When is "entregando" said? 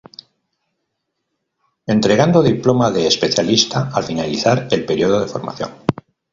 1.85-2.41